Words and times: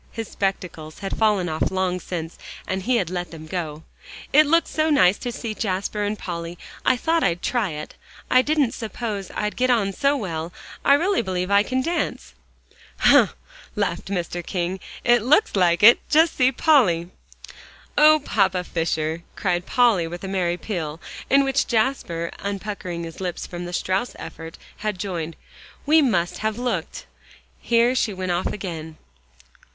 His 0.11 0.27
spectacles 0.27 0.97
had 0.97 1.15
fallen 1.15 1.47
off 1.47 1.69
long 1.69 1.99
since, 1.99 2.39
and 2.65 2.81
he 2.81 2.95
had 2.97 3.11
let 3.11 3.29
them 3.29 3.45
go. 3.45 3.83
"It 4.33 4.47
looked 4.47 4.67
so 4.67 4.89
nice 4.89 5.19
to 5.19 5.31
see 5.31 5.53
Jasper 5.53 6.01
and 6.03 6.17
Polly, 6.17 6.57
I 6.83 6.97
thought 6.97 7.23
I'd 7.23 7.43
try 7.43 7.73
it. 7.73 7.93
I 8.27 8.41
didn't 8.41 8.71
suppose 8.73 9.29
I'd 9.35 9.55
get 9.55 9.69
on 9.69 9.93
so 9.93 10.17
well; 10.17 10.51
I 10.83 10.95
really 10.95 11.21
believe 11.21 11.51
I 11.51 11.61
can 11.61 11.83
dance." 11.83 12.33
"Humph!" 12.97 13.35
laughed 13.75 14.07
Mr. 14.07 14.43
King, 14.43 14.79
"it 15.03 15.21
looks 15.21 15.55
like 15.55 15.83
it. 15.83 15.99
Just 16.09 16.35
see 16.35 16.51
Polly." 16.51 17.11
"Oh, 17.95 18.23
Papa 18.25 18.63
Fisher!" 18.63 19.21
cried 19.35 19.67
Polly 19.67 20.07
with 20.07 20.23
a 20.23 20.27
merry 20.27 20.57
peal 20.57 20.99
in 21.29 21.43
which 21.43 21.67
Jasper, 21.67 22.31
unpuckering 22.39 23.03
his 23.03 23.19
lips 23.21 23.45
from 23.45 23.65
the 23.65 23.71
Strauss 23.71 24.15
effort, 24.17 24.57
had 24.77 24.97
joined, 24.97 25.35
"we 25.85 26.01
must 26.01 26.39
have 26.39 26.57
looked" 26.57 27.05
Here 27.59 27.93
she 27.93 28.15
went 28.15 28.31
off 28.31 28.47
again. 28.47 28.97